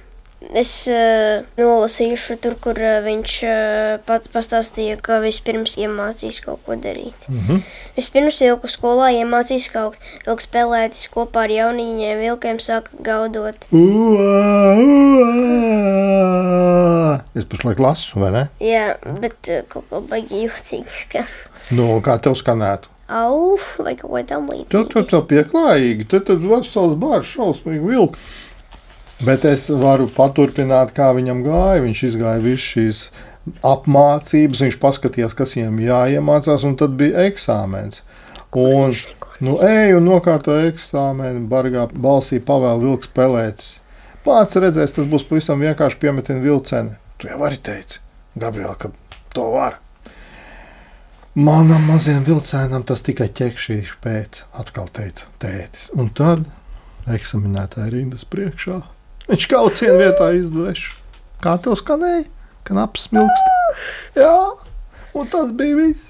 Es 0.54 0.86
uh, 0.92 1.42
nolasīšu 1.58 2.36
tur, 2.44 2.54
kur 2.62 2.78
uh, 2.78 3.00
viņš 3.02 3.36
uh, 3.48 3.96
pats 4.06 4.30
pastāstīja, 4.30 4.98
ka 5.02 5.18
vispirms 5.24 5.78
iemācīs 5.82 6.38
kaut 6.44 6.62
ko 6.68 6.76
darīt. 6.78 7.26
Mm 7.32 7.40
-hmm. 7.40 7.64
Vispirms 7.96 8.42
vilku 8.44 8.68
skolā 8.70 9.10
iemācījās 9.16 9.72
kaut 9.74 9.96
ko. 9.96 10.02
Vilks 10.28 10.46
spēlētis 10.46 11.10
kopā 11.10 11.48
ar 11.48 11.52
jaunīņiem, 11.56 12.20
vilkiem 12.20 12.58
sāka 12.60 12.92
gaudot. 13.02 13.58
Uā, 13.72 14.76
uā. 14.86 15.56
Es 17.36 17.46
pašlaik 17.46 17.80
lasu, 17.80 18.20
vai 18.20 18.32
ne? 18.32 18.44
Jā, 18.60 18.98
bet 19.22 19.50
uh, 19.50 19.64
kaut 19.68 19.90
ko 19.90 20.02
baigi 20.02 20.46
jūtīgi 20.46 20.92
skan. 20.92 21.26
Nu, 21.72 22.02
kā 22.06 22.20
tev 22.22 22.36
skanētu? 22.38 22.95
Au, 23.10 23.58
vai 23.78 23.94
kaut 24.00 24.10
ko 24.12 24.24
tam 24.26 24.48
Tu 24.50 24.56
līdzīgu. 24.56 24.90
tur 24.90 25.04
tā 25.12 25.22
pieklājīgi, 25.30 26.08
tad 26.10 26.26
tur 26.26 26.40
vesels 26.42 26.96
bārs 26.98 27.30
šausmīgi 27.30 27.86
vilki. 27.86 28.18
Bet 29.26 29.46
es 29.46 29.70
varu 29.70 30.10
paturpināt, 30.12 30.92
kā 30.98 31.12
viņam 31.16 31.44
gāja. 31.46 31.84
Viņš 31.86 32.02
izgāja 32.10 32.42
visu 32.44 32.66
šīs 32.74 33.04
apmācības, 33.64 34.64
viņš 34.66 34.78
paskatījās, 34.82 35.36
kas 35.38 35.54
viņam 35.56 35.78
jāiemācās, 35.86 36.66
un 36.68 36.76
tad 36.80 36.98
bija 37.00 37.28
eksāmens. 37.30 38.02
Un, 38.56 38.94
nu, 39.44 39.56
ej 39.68 39.96
un 39.98 40.06
nokārto 40.10 40.58
eksāmenu, 40.66 41.46
bargā 41.52 41.86
balsī 41.92 42.42
pavēl 42.44 42.82
vilks 42.84 43.12
pelēcis. 43.16 43.80
Pats 44.26 44.58
redzēs, 44.58 44.96
tas 44.96 45.06
būs 45.06 45.28
pavisam 45.30 45.62
vienkārši 45.62 46.00
piemetina 46.02 46.42
vilceni. 46.42 46.96
Tu 47.22 47.30
jau 47.30 47.40
arī 47.46 47.60
teici, 47.62 48.00
Gabriel, 48.36 48.74
ka 48.80 48.90
to 49.36 49.52
var. 49.54 49.78
Manam 51.36 51.82
mazajam 51.90 52.24
vilcēnam 52.24 52.86
tas 52.88 53.02
tikai 53.04 53.26
ķekšīši 53.36 53.98
pēc, 54.00 54.38
atkal 54.56 54.86
teica 54.96 55.26
tētis. 55.44 55.90
Un 55.92 56.08
tad 56.16 56.46
eksaminētāja 57.12 57.90
rindas 57.92 58.24
priekšā. 58.32 58.78
Viņš 59.28 59.48
kaut 59.52 59.76
kādā 59.76 59.98
vietā 60.00 60.30
izdevš. 60.38 60.86
Kā 61.44 61.58
tev 61.60 61.76
skanēja? 61.82 62.24
Knaps 62.70 63.10
smilkst. 63.10 63.52
Jā, 64.16 64.32
un 65.12 65.28
tas 65.34 65.52
bija 65.60 65.76
viss. 65.82 66.08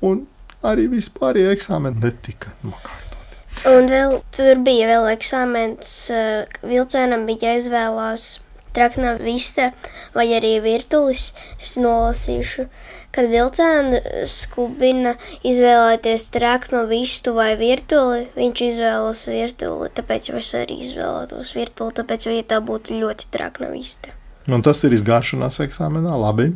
Un 0.00 0.24
arī 0.64 0.88
vispārējie 0.94 1.52
eksāmeni 1.52 2.00
netika 2.06 2.54
nokārtoti. 2.64 3.38
Un 3.68 3.92
vēl 3.92 4.16
tur 4.32 4.64
bija 4.64 4.88
vēl 4.94 5.10
eksāmens. 5.12 5.92
uh, 6.08 6.48
Vilcienam 6.64 7.28
bija 7.28 7.52
jāizvēlās 7.52 8.30
trakna 8.78 9.16
vista 9.18 9.72
vai 10.14 10.30
arī 10.38 10.54
virtulis. 10.62 11.32
Es 11.60 11.74
nolasīšu, 11.82 12.68
kad 13.14 13.26
vilcienu 13.30 13.98
skubina 14.30 15.16
izvēlēties 15.46 16.28
traknu 16.34 16.84
vistu 16.90 17.34
vai 17.36 17.52
virtuli. 17.58 18.28
Viņš 18.38 18.62
izvēlas 18.68 19.24
virtuli, 19.30 19.90
tāpēc 19.98 20.30
es 20.38 20.52
arī 20.58 20.78
izvēlētos 20.84 21.54
virtuli, 21.58 21.96
tāpēc, 21.98 22.28
ja 22.30 22.46
tā 22.54 22.62
būtu 22.62 23.00
ļoti 23.02 23.28
trakna 23.34 23.72
vista. 23.74 24.14
Un 24.48 24.62
tas 24.64 24.80
ir 24.86 24.94
izgāšanās 24.96 25.60
eksāmenā. 25.66 26.14
Labi. 26.16 26.52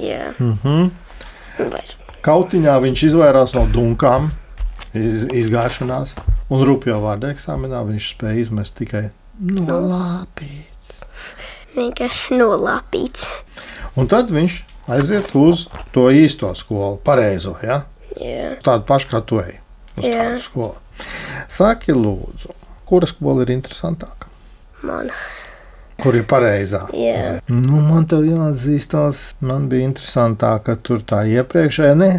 Jā, 0.00 0.32
Mm 0.38 0.58
-hmm. 0.62 0.90
vairs. 1.70 1.96
Kautiņā 2.20 2.80
viņš 2.82 3.02
izvairās 3.06 3.54
no 3.54 3.66
dunkām, 3.70 4.30
iz, 4.94 5.22
izgāšanās, 5.30 6.16
un 6.50 6.64
rupjo 6.66 6.98
vārdu 7.00 7.30
eksāmenā 7.30 7.84
viņš 7.86 8.08
spēja 8.16 8.40
izmest 8.40 8.74
tikai 8.74 9.10
no 9.38 9.78
lāpī. 9.80 10.66
Vienkārši 11.76 12.38
nolāpīts. 12.40 13.26
Un 13.96 14.08
tad 14.12 14.32
viņš 14.32 14.58
aiziet 14.96 15.32
uz 15.36 15.66
to 15.94 16.08
īsto 16.12 16.52
skolu, 16.56 16.96
pareizo. 17.04 17.56
Ja? 17.64 17.82
Jā, 18.16 18.54
Tādu 18.64 18.86
pašu 18.88 19.12
kā 19.12 19.20
tu 19.24 19.40
ej 19.42 19.58
uz 19.96 20.06
Jā. 20.08 20.16
tādu 20.22 20.44
skolu. 20.44 20.76
Saki, 21.52 21.92
lūdzu, 21.92 22.54
kura 22.88 23.08
skola 23.08 23.44
ir 23.44 23.52
interesantāka? 23.56 24.30
man. 24.86 25.10
Kur 25.96 26.12
ir 26.18 26.26
pareizā? 26.28 26.82
Jā. 26.92 27.38
Nu, 27.48 27.78
man 27.80 28.04
te 28.08 28.18
jāatzīstās, 28.20 29.22
man 29.48 29.64
bija 29.70 29.86
interesantāk, 29.88 30.66
ka 30.66 30.74
tur 30.84 31.00
tā 31.08 31.22
iepriekšējā, 31.32 31.94
nē, 31.96 32.10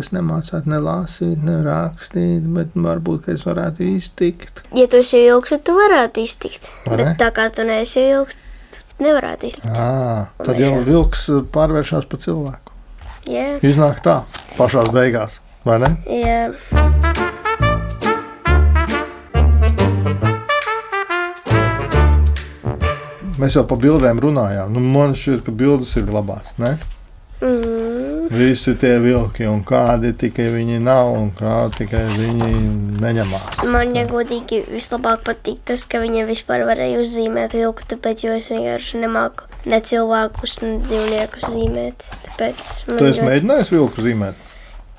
es 0.00 0.10
nemācētu 0.16 0.72
ne 0.72 0.80
lasīt, 0.82 1.44
ne 1.46 1.60
rakstīt, 1.62 2.48
bet 2.56 2.74
varbūt 2.74 3.30
es 3.36 3.46
varētu 3.46 3.86
iztikt. 3.92 4.64
Ja 4.74 4.88
tu 4.90 4.98
esi 5.04 5.22
vilks, 5.28 5.54
tad 5.54 5.62
tu 5.68 5.76
varētu 5.78 6.26
iztikt. 6.26 6.66
Vai 6.88 6.98
Bet 7.04 7.14
tā 7.22 7.30
kā 7.36 7.46
tu 7.54 7.62
neesi 7.68 8.02
tu 8.02 8.43
nevarētu 9.02 9.48
iztikt. 9.50 9.72
À, 9.74 10.28
tad 10.44 10.60
jau 10.60 10.76
vilks 10.86 11.26
pārvēršas 11.54 12.06
par 12.10 12.22
cilvēku. 12.24 12.74
Jā, 13.30 13.54
Iznāk 13.64 14.02
tā, 14.04 14.20
pašā 14.58 14.84
beigās, 14.92 15.40
vai 15.64 15.80
ne? 15.80 15.94
jā. 16.12 16.40
Mēs 23.40 23.56
jau 23.58 23.64
par 23.68 23.80
bildēm 23.82 24.20
runājām. 24.22 24.70
Nu, 24.72 24.80
man 24.94 25.16
šķiet, 25.18 25.42
ka 25.44 25.52
bildes 25.58 25.96
ir 25.98 26.06
labās. 26.14 26.52
Ne? 26.62 26.76
Mm. 27.42 27.83
Visi 28.30 28.74
tie 28.80 28.94
vilki, 29.02 29.44
un 29.50 29.60
kādi 29.66 30.12
tikai 30.16 30.46
viņi 30.54 30.78
nav, 30.84 31.10
un 31.18 31.30
kā 31.36 31.54
tikai 31.76 32.04
viņi 32.14 32.50
neņemās. 33.02 33.64
Man, 33.68 33.92
ja 33.96 34.06
godīgi, 34.08 34.62
vislabāk 34.72 35.24
patīk 35.26 35.60
tas, 35.68 35.84
ka 35.84 36.00
viņa 36.02 36.24
vispār 36.28 36.64
varēja 36.68 37.02
uzzīmēt 37.02 37.56
vilku, 37.58 37.84
tāpēc, 37.90 38.24
es 38.36 38.48
vienkārši 38.52 39.02
nemāku 39.04 39.48
ne 39.70 39.80
cilvēkus, 39.80 40.56
ne 40.64 40.72
dzīvniekus 40.86 41.46
zīmēt. 41.52 42.08
Tāpēc 42.28 42.72
man 42.88 42.98
Tu 42.98 43.04
esi 43.10 43.20
ļoti- 43.20 43.28
mēģinājis 43.30 43.72
vilku 43.76 44.06
zīmēt? 44.08 44.34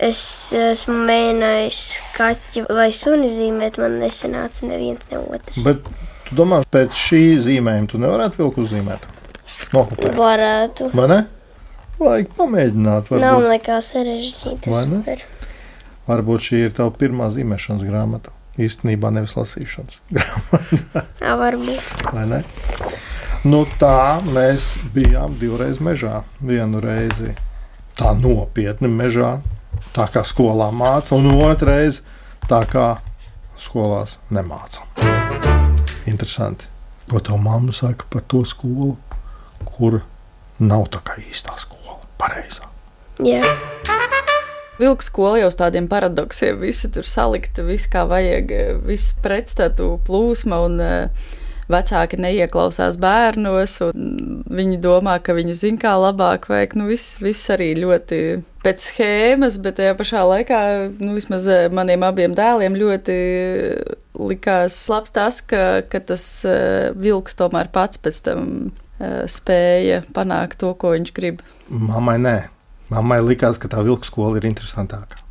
Es 0.05 0.21
esmu 0.53 0.95
mēģinājis 1.07 1.81
kaķi 2.17 2.65
vai 2.69 2.89
suni 2.91 3.29
zīmēt, 3.31 3.77
man 3.79 3.99
nesanāca 4.01 4.67
neviens 4.67 4.99
ne 5.11 5.17
otrs. 5.23 5.63
Bet 5.63 5.83
tu 6.27 6.35
domā, 6.35 6.63
pēc 6.71 6.91
šī 6.91 7.21
zīmējuma 7.45 7.87
tu 7.87 7.97
nevarētu 8.03 8.41
vilku 8.43 8.65
uzzīmēt? 8.65 8.99
Nokopēt. 9.71 10.17
Varētu. 10.19 10.89
Vai 10.93 11.07
ne? 11.07 11.25
Vajag 11.99 12.31
pamēģināt. 12.35 13.09
Nav 13.15 13.39
Varbūt, 13.39 13.49
nekā 13.53 13.79
sarežģīta. 13.83 15.17
Varbūt 16.05 16.47
šī 16.49 16.61
ir 16.67 16.75
tava 16.75 16.91
pirmā 16.95 17.29
zīmēšanas 17.33 17.85
grāmata. 17.87 18.33
Īstenībā 18.61 19.11
nevis 19.11 19.35
lasīšanas. 19.35 19.99
Jā, 21.23 21.35
varbūt. 21.39 22.05
vai 22.15 22.25
ne? 22.29 22.41
Nu, 23.45 23.65
tā 23.79 24.21
mēs 24.25 24.71
bijām 24.95 25.35
divreiz 25.39 25.81
mežā. 25.83 26.23
Vienu 26.41 26.79
reizi 26.83 27.35
tā 27.99 28.13
nopietni 28.17 28.89
mežā, 28.91 29.39
tā 29.95 30.07
kā 30.11 30.23
skolā 30.27 30.71
māca, 30.75 31.15
un 31.15 31.29
otrreiz 31.35 32.01
tā 32.49 32.63
kā 32.69 32.87
skolās 33.59 34.17
nemāca. 34.33 34.83
Interesanti. 36.09 36.67
Ko 37.09 37.21
tev 37.21 37.37
mamma 37.37 37.73
saka 37.75 38.07
par 38.09 38.23
to 38.27 38.41
skolu, 38.47 38.95
kur 39.65 40.01
nav 40.59 40.87
tā 40.93 41.01
kā 41.05 41.19
īstā 41.21 41.53
skola, 41.59 41.74
pareizā? 42.25 42.67
Jā. 43.23 43.41
Vilks 44.75 45.07
skola 45.07 45.39
jau 45.39 45.47
uz 45.47 45.55
tādiem 45.55 45.87
paradoksiem, 45.87 46.59
visi 46.59 46.89
tur 46.91 47.07
salikti, 47.07 47.63
viss 47.63 47.87
kā 47.87 48.03
vajag, 48.09 48.51
viss 48.83 49.15
pretstatu 49.23 49.93
plūsma 50.03 50.59
un 50.65 50.81
eh, 50.83 51.29
vecāki 51.71 52.19
neieklausās 52.19 52.99
bērnos, 53.01 53.77
un 53.87 54.41
viņi 54.51 54.81
domā, 54.83 55.15
ka 55.23 55.37
viņi 55.37 55.55
zina, 55.61 55.79
kā 55.81 55.95
labāk 56.01 56.49
vajag. 56.51 56.75
Nu, 56.75 56.89
viss, 56.91 57.15
viss 57.23 57.47
arī 57.53 57.71
ļoti 57.79 58.19
pēc 58.65 58.89
schēmas, 58.91 59.61
bet 59.63 59.79
tajā 59.79 59.95
pašā 59.97 60.25
laikā, 60.27 60.61
nu, 60.99 61.15
vismaz 61.15 61.47
eh, 61.47 61.67
maniem 61.71 62.03
abiem 62.03 62.35
dēliem 62.35 62.75
ļoti 62.81 63.19
likās 64.19 64.77
labs 64.91 65.15
tas, 65.15 65.39
ka, 65.39 65.85
ka 65.87 66.03
tas 66.11 66.25
eh, 66.47 66.91
vilks 66.95 67.39
tomēr 67.39 67.71
pats 67.73 68.01
pēc 68.01 68.21
tam 68.27 68.49
eh, 68.67 68.81
spēja 68.99 70.01
panākt 70.15 70.59
to, 70.61 70.73
ko 70.79 70.93
viņš 70.95 71.13
grib. 71.17 71.41
Mammai 71.69 72.17
nē. 72.21 72.35
Mammai 72.93 73.19
likās, 73.25 73.57
ka 73.59 73.67
tā 73.71 73.81
vilka 73.83 74.05
skola 74.07 74.37
ir 74.39 74.45
interesantāka. 74.47 75.21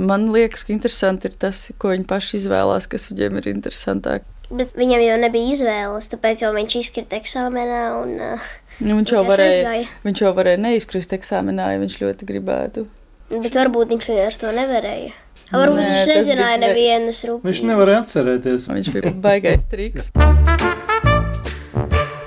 Man 0.00 0.28
liekas, 0.32 0.62
ka 0.64 0.72
interesanti 0.72 1.28
ir 1.28 1.34
tas, 1.36 1.66
ko 1.78 1.90
viņi 1.92 2.06
paši 2.08 2.38
izvēlās, 2.38 2.86
kas 2.88 3.10
viņiem 3.10 3.40
ir 3.42 3.50
interesantāk. 3.52 4.24
Bet 4.50 4.72
viņam 4.74 5.02
jau 5.04 5.16
nebija 5.22 5.52
izvēles, 5.54 6.08
tāpēc 6.10 6.40
jau 6.42 6.50
viņš 6.56 6.76
izkrita 6.80 7.18
eksāmenā 7.20 7.82
un 8.00 8.14
uh, 8.18 8.46
Nu, 8.80 8.96
viņš, 8.96 9.12
jau 9.12 9.20
varēja, 9.28 9.74
viņš 10.06 10.22
jau 10.24 10.32
varēja 10.34 10.58
neizkrist 10.64 11.12
eksāmenā, 11.14 11.68
ja 11.74 11.82
viņš 11.82 11.98
ļoti 12.00 12.26
gribētu. 12.30 12.86
Bet 13.30 13.54
varbūt 13.60 13.92
viņš 13.92 14.08
vienkārši 14.10 14.40
to 14.42 14.54
nevarēja. 14.56 15.12
Varbūt 15.52 15.82
Nē, 15.82 15.86
viņš 15.92 16.10
nezināja 16.14 16.56
bija- 16.56 16.64
nevienas 16.66 17.22
rūpības. 17.28 17.46
Viņš 17.50 17.62
nevarēja 17.70 18.02
atcerēties. 18.06 18.68
Viņš 18.70 18.92
bija 18.96 19.14
baigais 19.28 19.68
triks. 19.70 20.10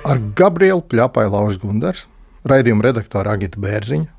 Ar 0.04 0.20
Gabrielu 0.36 0.82
Pļāpāju 0.92 1.32
Laužu 1.32 1.62
Gundars, 1.62 2.02
raidījuma 2.44 2.84
redaktora 2.84 3.38
Agita 3.38 3.62
Bērziņa. 3.64 4.10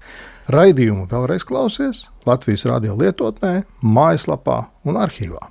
Raidījumu 0.55 1.05
vēlreiz 1.11 1.45
klausies 1.45 2.07
Latvijas 2.25 2.65
radio 2.69 2.97
lietotnē, 2.97 3.67
mājaslapā 3.85 4.63
un 4.89 4.97
arhīvā. 5.01 5.45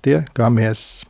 Tie, 0.00 0.22
kā 0.32 0.48
mēs! 0.48 1.04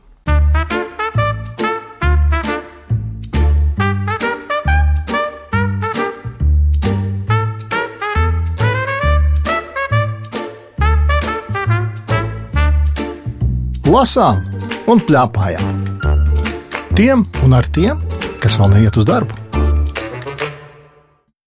Lasām 13.89 14.43
un 14.91 14.99
plēpājām. 15.07 15.79
Tiem 16.99 17.23
un 17.47 17.55
ar 17.55 17.65
tiem, 17.73 18.03
kas 18.39 18.59
vēl 18.59 18.75
neiet 18.77 18.97
uz 18.99 19.07
darbu. 19.07 19.48